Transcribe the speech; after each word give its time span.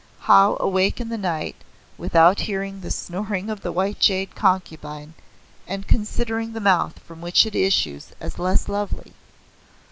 How 0.21 0.57
awake 0.59 0.99
in 0.99 1.09
the 1.09 1.17
night 1.19 1.55
without 1.95 2.39
hearing 2.39 2.81
the 2.81 2.89
snoring 2.89 3.51
of 3.51 3.61
the 3.61 3.71
White 3.71 3.99
Jade 3.99 4.33
Concubine 4.33 5.13
and 5.67 5.87
considering 5.87 6.53
the 6.53 6.59
mouth 6.59 6.97
from 6.97 7.21
which 7.21 7.45
it 7.45 7.53
issues 7.55 8.11
as 8.19 8.33
the 8.33 8.41
less 8.41 8.67
lovely. 8.67 9.13